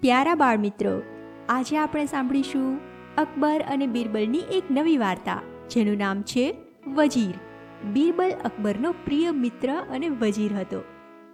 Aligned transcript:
પ્યારા 0.00 0.34
બાળ 0.34 0.58
મિત્રો 0.58 1.02
આજે 1.48 1.78
આપણે 1.78 2.06
સાંભળીશું 2.06 2.78
અકબર 3.16 3.62
અને 3.68 3.86
બિરબલની 3.86 4.38
એક 4.38 4.64
નવી 4.70 4.96
વાર્તા, 4.96 5.42
જેનું 5.70 5.96
નામ 5.96 6.22
છે 6.22 6.56
વજીર. 6.94 7.34
બિરબલ 7.92 8.32
અકબરનો 8.44 8.92
પ્રિય 8.92 9.30
મિત્ર 9.30 9.72
અને 9.90 10.08
વજીર 10.08 10.52
હતો. 10.52 10.84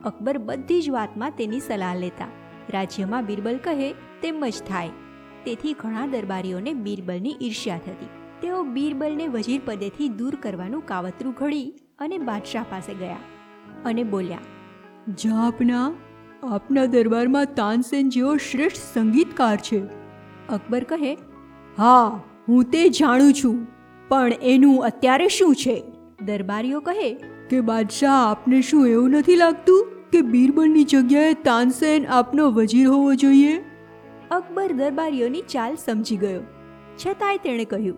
અકબર 0.05 0.39
બધી 0.39 0.83
જ 0.83 0.91
વાતમાં 0.91 1.31
તેની 1.31 1.61
સલાહ 1.61 1.95
લેતા. 1.95 2.27
રાજ્યમાં 2.71 3.27
બિરબલ 3.27 3.57
કહે, 3.57 3.93
તેમ 3.93 4.47
જ 4.47 4.63
થાય. 4.69 4.91
તેથી 5.45 5.73
ઘણા 5.73 6.07
દરબારીઓને 6.07 6.75
બિરબલની 6.75 7.37
ઈર્ષ્યા 7.41 7.79
થતી. 7.79 8.09
તેઓ 8.43 8.63
બિરબલને 8.63 9.29
વજીર 9.29 9.61
પદેથી 9.65 10.09
દૂર 10.09 10.35
કરવાનું 10.35 10.87
કાવતરું 10.87 11.33
ઘડી 11.33 11.75
અને 11.99 12.19
બાદશાહ 12.19 12.65
પાસે 12.71 12.95
ગયા 12.95 13.17
અને 13.85 14.03
બોલ્યા 14.05 14.39
જાપના 15.15 15.93
આપના 16.43 16.85
દરબારમાં 16.85 17.47
તાનસેન 17.47 18.09
જેવો 18.09 18.37
શ્રેષ્ઠ 18.37 18.79
સંગીતકાર 18.95 19.57
છે. 19.57 19.83
અકબર 20.49 20.85
કહે, 20.85 21.13
હા, 21.79 22.21
હું 22.49 22.65
તે 22.65 22.89
જાણું 22.89 23.33
છું, 23.33 23.61
પણ 24.09 24.33
એનું 24.43 24.85
અત્યારે 24.85 25.29
શું 25.29 25.55
છે? 25.55 25.83
દરબારીઓ 26.23 26.81
કહે, 26.81 27.13
કે 27.51 27.61
બાદશાહ, 27.61 28.17
આપને 28.31 28.63
શું 28.63 28.89
એવું 28.89 29.11
નથી 29.11 29.37
લાગતું 29.37 29.87
કે 30.13 30.23
બીરબલની 30.23 30.85
જગ્યાએ 30.85 31.35
તાનસેન 31.35 32.07
આપનો 32.07 32.51
વજીર 32.51 32.89
હોવો 32.89 33.15
જોઈએ? 33.15 33.55
અકબર 34.31 34.73
દરબારીઓની 34.73 35.41
ચાલ 35.41 35.75
સમજી 35.75 36.17
ગયો. 36.17 36.43
છતાંય 37.07 37.37
તેણે 37.37 37.65
કહ્યું, 37.65 37.97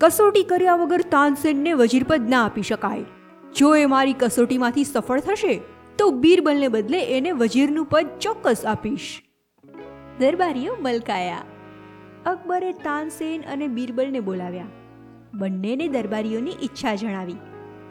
કસોટી 0.00 0.42
કર્યા 0.42 0.76
વગર 0.76 1.02
તાનસેનને 1.10 1.72
વજીર 1.72 2.04
પદ 2.04 2.30
ના 2.30 2.44
આપી 2.44 2.62
શકાય. 2.62 3.04
જો 3.56 3.76
એ 3.76 3.86
મારી 3.86 4.12
કસોટીમાંથી 4.12 4.84
સફળ 4.84 5.20
થશે 5.20 5.62
તો 5.98 6.10
બીરબલને 6.10 6.68
બદલે 6.68 7.00
એને 7.18 7.32
વજીરનું 7.32 7.86
પદ 7.86 8.06
ચોક્કસ 8.20 8.66
આપીશ. 8.66 9.22
દરબારીઓ 10.18 10.76
મલકાયા. 10.80 11.42
અકબરે 12.26 12.72
તાનસેન 12.72 13.42
અને 13.42 13.68
બીરબલને 13.68 14.20
બોલાવ્યા. 14.20 14.64
બંનેને 15.34 15.88
દરબારીઓની 15.88 16.50
ઈચ્છા 16.62 16.94
જણાવી. 16.94 17.36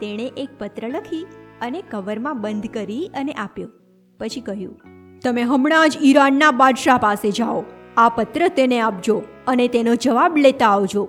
તેણે 0.00 0.26
એક 0.36 0.48
પત્ર 0.58 0.88
લખી 0.88 1.26
અને 1.60 1.82
કવરમાં 1.90 2.40
બંધ 2.40 2.66
કરી 2.66 3.10
અને 3.14 3.32
આપ્યો. 3.32 3.68
પછી 4.18 4.40
કહ્યું, 4.40 4.80
તમે 5.22 5.42
હમણાં 5.42 5.88
જ 5.88 5.98
ઈરાનના 6.02 6.50
બાદશાહ 6.50 6.98
પાસે 6.98 7.30
જાઓ. 7.30 7.64
આ 7.96 8.08
પત્ર 8.08 8.48
તેને 8.48 8.80
આપજો 8.80 9.22
અને 9.46 9.68
તેનો 9.68 9.94
જવાબ 9.94 10.36
લેતા 10.36 10.68
આવજો. 10.68 11.04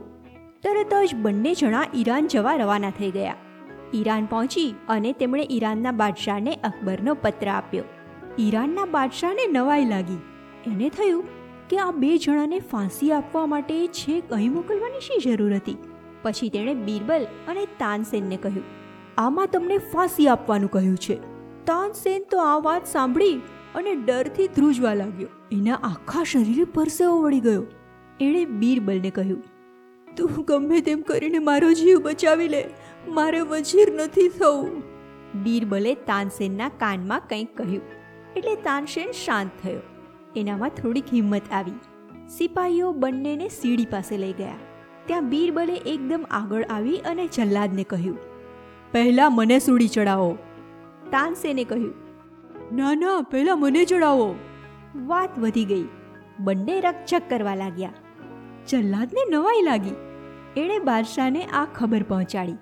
તરત 0.64 0.94
જ 1.12 1.16
બંને 1.16 1.54
જણા 1.54 1.86
ઈરાન 1.96 2.28
જવા 2.28 2.56
રવાના 2.56 2.90
થઈ 2.90 3.12
ગયા. 3.12 3.36
ઈરાન 3.96 4.26
પહોંચી 4.26 4.68
અને 4.90 5.12
તેમણે 5.14 5.48
ઈરાનના 5.52 5.94
બાદશાહને 5.94 6.54
અકબરનો 6.64 7.16
પત્ર 7.22 7.50
આપ્યો. 7.52 7.86
ઈરાનના 8.40 8.88
બાદશાહને 8.92 9.48
નવાઈ 9.52 9.86
લાગી. 9.86 10.22
એને 10.66 10.90
થયું 10.90 11.24
કે 11.70 11.80
આ 11.80 11.92
બે 11.96 12.12
જણાને 12.18 12.60
ફાંસી 12.72 13.12
આપવા 13.12 13.46
માટે 13.46 13.76
છેક 14.00 14.34
અહીં 14.34 14.54
મોકલવાની 14.54 15.02
શી 15.02 15.22
જરૂર 15.26 15.54
હતી? 15.56 15.78
પછી 16.24 16.50
તેણે 16.50 16.74
બીરબલ 16.84 17.26
અને 17.48 17.64
તાનસેનને 17.80 18.38
કહ્યું, 18.38 18.68
આમાં 19.18 19.48
તમને 19.48 19.78
ફાંસી 19.94 20.28
આપવાનું 20.28 20.72
કહ્યું 20.72 20.98
છે. 20.98 21.18
તાનસેન 21.66 22.30
તો 22.32 22.44
આ 22.44 22.60
વાત 22.60 22.88
સાંભળી 22.88 23.42
અને 23.76 23.92
ડરથી 23.98 24.48
ધ્રુજવા 24.56 24.94
લાગ્યો. 24.94 25.30
એના 25.52 25.82
આખા 25.84 26.24
શરીરે 26.24 26.66
પરસેવો 26.74 27.18
વળી 27.22 27.40
ગયો. 27.40 27.66
એણે 28.20 28.46
બીરબલને 28.56 29.12
કહ્યું, 29.12 29.44
તું 30.08 30.44
ગમે 30.46 30.82
તેમ 30.82 31.02
કરીને 31.04 31.40
મારો 31.46 31.72
જીવ 31.74 32.02
બચાવી 32.02 32.48
લે. 32.48 32.62
મારે 33.08 33.42
વજીર 33.42 33.94
નથી 33.94 34.30
થવું. 34.30 34.84
બીરબલે 35.44 35.96
તાનસેનના 35.96 36.70
કાનમાં 36.70 37.22
કંઈક 37.30 37.58
કહ્યું. 37.58 37.82
એટલે 38.36 38.56
તાનસેન 38.56 39.12
શાંત 39.12 39.52
થયો. 39.64 39.82
એનામાં 40.36 40.70
થોડીક 40.70 41.14
હિંમત 41.14 41.52
આવી. 41.52 41.80
સિપાહીઓ 42.28 42.92
બંનેને 42.92 43.50
સીડી 43.50 43.86
પાસે 43.86 44.18
લઈ 44.18 44.34
ગયા. 44.34 44.56
ત્યાં 45.06 45.30
બીરબલે 45.30 45.74
એકદમ 45.74 46.26
આગળ 46.32 46.64
આવી 46.70 46.98
અને 46.98 47.28
જલ્લાદને 47.28 47.84
કહ્યું, 47.84 48.18
પહેલા 48.92 49.30
મને 49.30 49.60
સૂડી 49.60 49.88
ચડાવો. 49.88 50.32
તાનસેને 51.12 51.64
કહ્યું, 51.64 51.94
ના 52.76 52.94
ના, 52.94 53.22
પહેલા 53.32 53.56
મને 53.56 53.86
ચડાવો. 53.86 54.36
વાત 54.96 55.40
વધી 55.40 55.66
ગઈ. 55.66 55.86
બંને 56.40 56.82
રકચક 56.82 57.22
કરવા 57.30 57.56
લાગ્યા. 57.56 57.94
જલ્લાદને 58.68 59.22
નવાઈ 59.32 59.62
લાગી. 59.62 59.96
એણે 60.58 60.80
બાદશાહને 60.80 61.44
આ 61.44 61.66
ખબર 61.66 62.04
પહોંચાડી. 62.04 62.58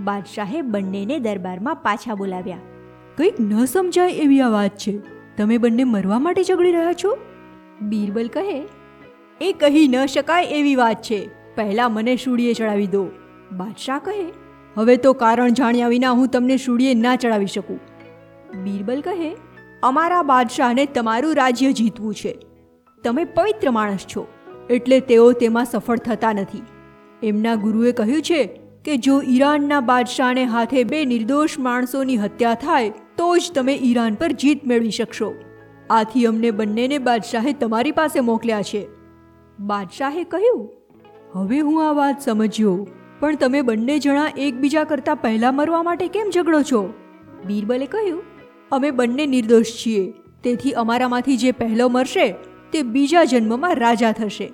બાદશાહે 0.00 0.62
બંનેને 0.62 1.18
દરબારમાં 1.18 1.76
પાછા 1.76 2.14
બોલાવ્યા. 2.14 2.58
કંઈક 3.16 3.40
ન 3.40 3.64
સમજાય 3.64 4.10
એવી 4.10 4.40
આ 4.40 4.48
વાત 4.48 4.76
છે. 4.76 4.98
તમે 5.36 5.58
બંને 5.58 5.84
મરવા 5.84 6.18
માટે 6.18 6.42
ઝઘડી 6.42 6.72
રહ્યા 6.72 6.92
છો? 6.92 7.18
બીરબલ 7.80 8.28
કહે, 8.28 8.68
એ 9.40 9.52
કહી 9.52 9.88
ન 9.88 10.06
શકાય 10.06 10.44
એવી 10.44 10.74
વાત 10.74 11.02
છે. 11.02 11.30
પહેલા 11.54 11.88
મને 11.88 12.16
શૂળીએ 12.16 12.52
ચડાવી 12.52 12.86
દો. 12.86 13.06
બાદશાહ 13.52 13.98
કહે, 13.98 14.32
હવે 14.76 14.96
તો 14.96 15.12
કારણ 15.12 15.48
જાણ્યા 15.48 15.88
વિના 15.88 16.10
હું 16.10 16.28
તમને 16.28 16.56
શૂળીએ 16.56 16.94
ના 16.94 17.16
ચડાવી 17.16 17.46
શકું. 17.46 17.80
બીરબલ 18.62 19.00
કહે, 19.00 19.36
અમારા 19.82 20.22
બાદશાહને 20.22 20.86
તમારું 20.86 21.34
રાજ્ય 21.34 21.72
જીતવું 21.72 22.14
છે. 22.14 22.38
તમે 23.04 23.24
પવિત્ર 23.24 23.70
માણસ 23.70 23.98
છો. 23.98 24.26
એટલે 24.70 25.00
તેઓ 25.00 25.32
તેમાં 25.32 25.64
સફળ 25.64 25.96
થતા 25.96 26.32
નથી. 26.32 26.62
એમના 27.22 27.54
ગુરુએ 27.54 27.92
કહ્યું 27.92 28.22
છે 28.22 28.60
કે 28.88 28.96
જો 28.96 29.22
ઈરાનના 29.22 29.80
બાદશાહને 29.80 30.44
હાથે 30.44 30.84
બે 30.84 31.04
નિર્દોષ 31.04 31.58
માણસોની 31.58 32.16
હત્યા 32.16 32.54
થાય, 32.54 32.90
તો 32.90 33.38
જ 33.38 33.52
તમે 33.54 33.74
ઈરાન 33.74 34.14
પર 34.14 34.32
જીત 34.32 34.66
મેળવી 34.66 34.90
શકશો. 34.90 35.34
આથી 35.90 36.26
અમને 36.26 36.50
બંનેને 36.50 36.98
બાદશાહે 36.98 37.52
તમારી 37.52 37.92
પાસે 37.92 38.20
મોકલ્યા 38.20 38.62
છે. 38.62 38.86
બાદશાહે 39.60 40.24
કહ્યું, 40.24 40.70
હવે 41.34 41.58
હું 41.60 41.88
આ 41.88 41.92
વાત 41.92 42.20
સમજ્યો, 42.20 42.86
પણ 43.20 43.34
તમે 43.34 43.62
બંને 43.62 43.98
જણા 43.98 44.28
એકબીજા 44.38 44.84
કરતાં 44.84 45.16
પહેલાં 45.16 45.54
મરવા 45.54 45.82
માટે 45.82 46.08
કેમ 46.08 46.30
ઝઘડો 46.34 46.62
છો? 46.62 46.94
બીરબલે 47.46 47.86
કહ્યું, 47.86 48.22
અમે 48.72 48.90
બંને 48.90 49.26
નિર્દોષ 49.26 49.64
છીએ, 49.64 50.12
તેથી 50.42 50.72
અમારામાંથી 50.72 51.36
જે 51.36 51.52
પહેલો 51.52 51.88
મરશે, 51.88 52.34
તે 52.72 52.82
બીજા 52.82 53.24
જન્મમાં 53.24 53.74
રાજા 53.74 54.12
થશે. 54.12 54.52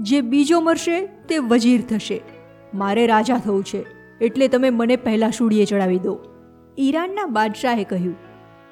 જે 0.00 0.20
બીજો 0.20 0.60
મરશે, 0.60 1.06
તે 1.28 1.38
વજીર 1.38 1.80
થશે. 1.82 2.39
મારે 2.74 3.06
રાજા 3.06 3.36
થવું 3.36 3.64
છે, 3.64 3.84
એટલે 4.20 4.48
તમે 4.48 4.70
મને 4.70 4.96
પહેલાં 4.96 5.30
શૂળીએ 5.30 5.64
ચડાવી 5.64 5.98
દો. 5.98 6.18
ઈરાનના 6.78 7.26
બાદશાહે 7.26 7.84
કહ્યું, 7.84 8.14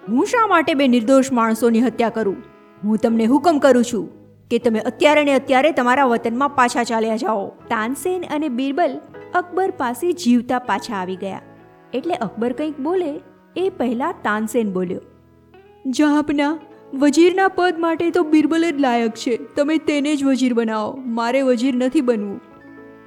હું 0.09 0.27
શા 0.27 0.47
માટે 0.47 0.75
બે 0.75 0.89
નિર્દોષ 0.89 1.33
માણસોની 1.33 1.81
હત્યા 1.81 2.09
કરું? 2.11 2.37
હું 2.85 2.99
તમને 2.99 3.25
હુકમ 3.25 3.59
કરું 3.59 3.85
છું 3.85 4.09
કે 4.51 4.59
તમે 4.59 4.81
અત્યારે 4.81 5.25
ને 5.25 5.35
અત્યારે 5.35 5.73
તમારા 5.73 6.05
વતનમાં 6.05 6.55
પાછા 6.55 6.83
ચાલ્યા 6.83 7.17
જાઓ. 7.17 7.47
તાનસેન 7.69 8.25
અને 8.31 8.49
બીરબલ 8.49 9.01
અકબર 9.35 9.71
પાસે 9.71 10.13
જીવતા 10.13 10.59
પાછા 10.59 10.95
આવી 10.95 11.17
ગયા. 11.17 11.41
એટલે 11.95 12.15
અકબર 12.15 12.53
કંઈક 12.53 12.81
બોલે, 12.81 13.13
એ 13.57 13.69
પહેલાં 13.69 14.15
તાનસેન 14.23 14.73
બોલ્યો 14.73 15.01
જહાપના 15.87 16.59
વજીરના 16.95 17.49
પદ 17.49 17.75
માટે 17.79 18.11
તો 18.11 18.23
બિરબલ 18.25 18.71
જ 18.71 18.81
લાયક 18.81 19.11
છે. 19.13 19.37
તમે 19.57 19.79
તેને 19.79 20.17
જ 20.17 20.25
વજીર 20.25 20.55
બનાવો. 20.55 20.99
મારે 21.07 21.43
વજીર 21.43 21.75
નથી 21.77 22.01
બનવું. 22.01 22.41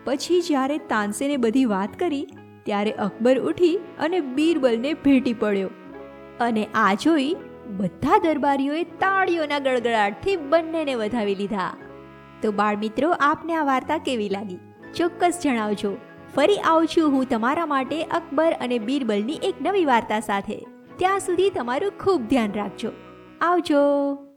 પછી 0.06 0.42
જ્યારે 0.42 0.78
તાનસેને 0.78 1.38
બધી 1.38 1.66
વાત 1.66 2.00
કરી, 2.00 2.28
ત્યારે 2.64 2.92
અકબર 2.92 3.40
ઉઠી 3.40 3.80
અને 4.00 4.20
બીરબલને 4.20 4.94
ભેટી 4.94 5.34
પડ્યો. 5.34 5.70
અને 6.40 6.68
આ 6.76 6.94
જોઈ 6.94 7.36
બધા 7.68 8.18
દરબારીઓએ 8.18 8.84
તાળીઓના 8.84 9.60
ગળગડાટથી 9.60 10.36
બંનેને 10.36 10.96
વધાવી 10.96 11.36
લીધા. 11.36 11.74
તો 12.42 12.52
બાળમિત્રો, 12.52 13.12
આપને 13.12 13.54
આ 13.54 13.64
વાર્તા 13.64 13.98
કેવી 13.98 14.30
લાગી? 14.30 14.58
ચોક્કસ 14.98 15.40
જણાવજો. 15.44 15.98
ફરી 16.36 16.58
આવું 16.58 16.88
છું 16.88 17.12
હું 17.12 17.26
તમારા 17.30 17.66
માટે 17.66 18.04
અકબર 18.04 18.52
અને 18.62 18.80
બીરબલની 18.80 19.34
એક 19.34 19.56
નવી 19.62 19.86
વાર્તા 19.86 20.20
સાથે. 20.20 20.68
ત્યાં 20.98 21.20
સુધી 21.20 21.50
તમારું 21.50 21.92
ખૂબ 22.00 22.22
ધ્યાન 22.22 22.54
રાખજો. 22.54 22.90
આવજો. 23.42 23.78